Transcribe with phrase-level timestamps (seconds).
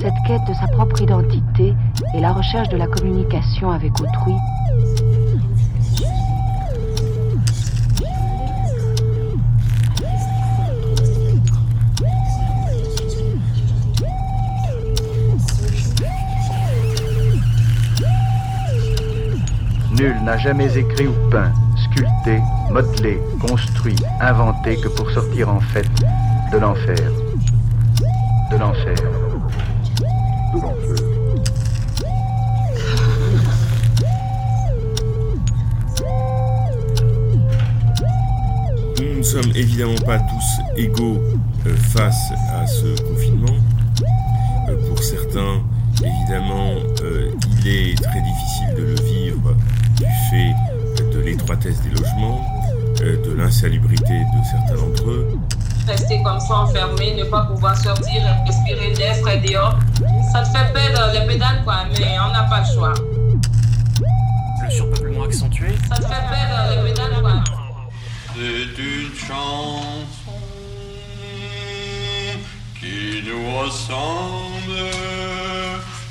[0.00, 1.74] Cette quête de sa propre identité
[2.14, 4.36] et la recherche de la communication avec autrui
[19.98, 22.40] Nul n'a jamais écrit ou peint, sculpté,
[22.70, 25.88] modelé, construit, inventé que pour sortir en fait
[26.52, 27.10] de l'enfer.
[28.52, 29.37] De l'enfer.
[30.50, 30.60] Nous
[39.18, 41.18] ne sommes évidemment pas tous égaux
[41.66, 43.56] euh, face à ce confinement.
[44.68, 45.60] Euh, pour certains,
[46.02, 49.54] évidemment, euh, il est très difficile de le vivre
[49.96, 50.54] du fait
[51.12, 52.40] de l'étroitesse des logements,
[53.00, 55.28] de l'insalubrité de certains d'entre eux.
[55.88, 59.74] Rester comme ça enfermé, ne pas pouvoir sortir, respirer l'air frais dehors,
[60.30, 62.92] ça te fait perdre les pédales quoi, mais on n'a pas le choix.
[64.62, 67.42] Le surpeuplement accentué Ça te fait perdre les pédales quoi.
[68.34, 70.06] C'est une chanson
[72.78, 74.90] qui nous ressemble.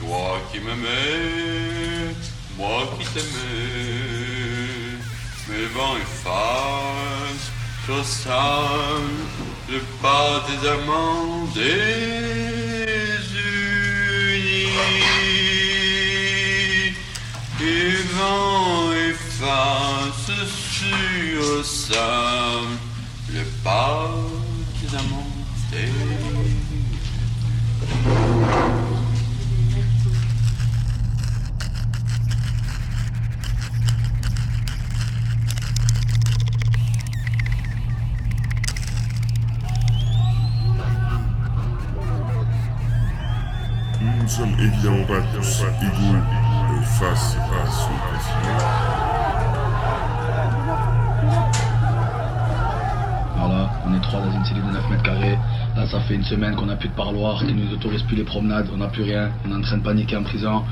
[0.00, 2.12] Toi qui m'aimais,
[2.58, 3.78] moi qui t'aimais.
[5.48, 7.52] Mais vent efface
[7.86, 11.90] sur sable le pas des amants désunis.
[17.62, 20.32] Et vent efface
[20.76, 22.76] sur sable
[23.32, 24.10] le pas
[24.82, 25.36] des amants
[25.70, 26.59] désunis.
[44.16, 46.18] Nous ne sommes évidemment pas tous égaux
[46.98, 47.90] face à ce
[53.86, 55.38] on est trois dans une cellule de 9 mètres carrés.
[55.76, 58.24] Là, ça fait une semaine qu'on n'a plus de parloir, qu'ils nous autorisent plus les
[58.24, 59.30] promenades, on n'a plus rien.
[59.46, 60.62] On est en train de paniquer en prison.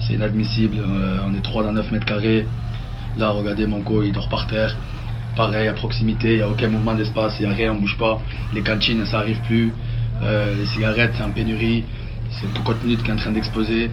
[0.00, 0.76] C'est inadmissible.
[0.78, 2.46] euh, on est trois dans 9 mètres carrés.
[3.16, 4.76] Là, regardez, mon co, il dort par terre.
[5.36, 7.96] Pareil, à proximité, il n'y a aucun mouvement d'espace, il n'y a rien, on bouge
[7.98, 8.20] pas.
[8.52, 9.72] Les cantines, ça arrive plus.
[10.22, 11.84] Euh, les cigarettes, c'est en pénurie.
[12.40, 13.90] C'est tout contenu qui est en train d'exploser.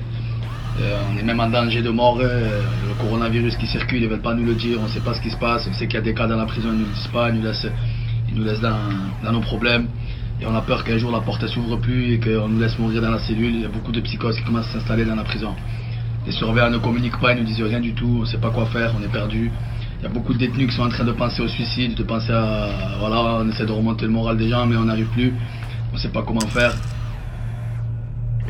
[0.79, 2.17] Euh, on est même en danger de mort.
[2.21, 4.79] euh, le coronavirus qui circule, ils veulent pas nous le dire.
[4.81, 5.67] On sait pas ce qui se passe.
[5.69, 7.29] On sait qu'il y a des cas dans la prison, ils nous le disent pas.
[7.29, 7.67] Ils nous laissent,
[8.29, 8.77] ils nous laissent dans,
[9.23, 9.87] dans nos problèmes.
[10.41, 12.77] Et on a peur qu'un jour la porte ne s'ouvre plus et qu'on nous laisse
[12.79, 13.53] mourir dans la cellule.
[13.55, 15.53] Il y a beaucoup de psychoses qui commencent à s'installer dans la prison.
[16.25, 18.19] Les surveillants ne communiquent pas, ils nous disent rien du tout.
[18.21, 19.51] On sait pas quoi faire, on est perdu.
[19.99, 22.03] Il y a beaucoup de détenus qui sont en train de penser au suicide, de
[22.03, 22.69] penser à.
[22.99, 25.31] Voilà, on essaie de remonter le moral des gens, mais on n'arrive plus.
[25.93, 26.73] On sait pas comment faire.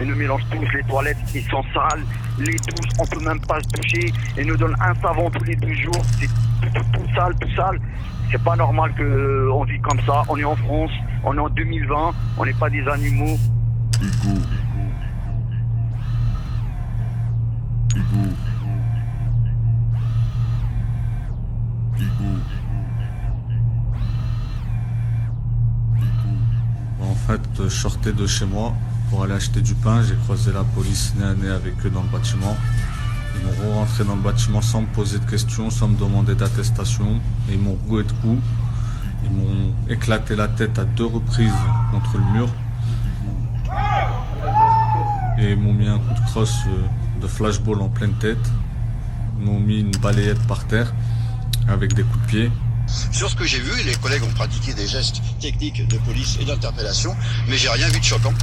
[0.02, 2.04] Ils nous mélangent tous les toilettes, ils sont sales,
[2.40, 4.12] les douches, on peut même pas se doucher.
[4.36, 7.80] Ils nous donnent un savon tous les deux jours, c'est tout, tout, sale, tout sale.
[8.32, 10.24] C'est pas normal qu'on vit comme ça.
[10.28, 10.90] On est en France,
[11.24, 13.38] on est en 2020, on n'est pas des animaux.
[14.02, 14.42] Égaux.
[17.96, 18.32] Égaux.
[22.00, 22.42] Égaux.
[27.02, 28.74] En fait, je sortais de chez moi
[29.12, 30.02] pour aller acheter du pain.
[30.02, 32.58] J'ai croisé la police nez à nez avec eux dans le bâtiment.
[33.36, 37.20] Ils m'ont rentré dans le bâtiment sans me poser de questions, sans me demander d'attestation.
[37.50, 38.42] Et ils m'ont roué de coups.
[39.26, 41.52] Ils m'ont éclaté la tête à deux reprises
[41.92, 42.50] contre le mur.
[45.40, 48.52] Et ils m'ont mis un coup de crosse euh, de flashball en pleine tête.
[49.40, 50.94] Ils m'ont mis une balayette par terre
[51.68, 52.52] avec des coups de pied.
[53.12, 56.46] Sur ce que j'ai vu, les collègues ont pratiqué des gestes techniques de police et
[56.46, 57.16] d'interpellation,
[57.48, 58.34] mais j'ai rien vu de choquant.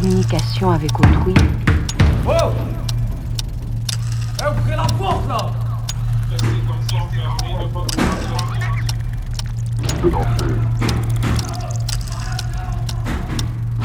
[0.00, 1.34] Communication avec autrui.
[2.26, 2.52] Oh
[4.58, 5.50] ouvrez la porte là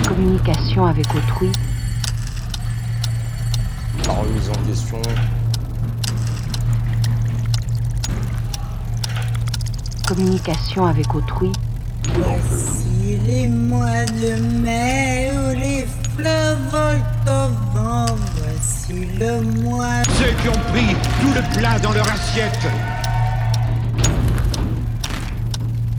[0.07, 1.51] communication avec autrui.
[4.07, 5.01] La remise en question.
[10.07, 11.51] communication avec autrui.
[12.13, 15.14] Voici les mois de mai
[19.25, 22.67] Ceux qui ont pris tout le plat dans leur assiette.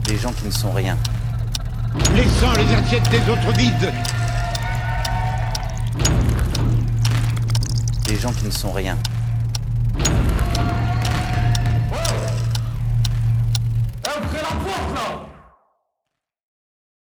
[0.06, 0.96] Des gens qui ne sont rien.
[2.14, 3.92] Laissant les assiettes des autres vides.
[8.06, 8.96] Des gens qui ne sont rien.